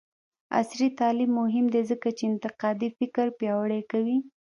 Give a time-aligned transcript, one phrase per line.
[0.59, 4.17] عصري تعلیم مهم دی ځکه چې انتقادي فکر پیاوړی کوي.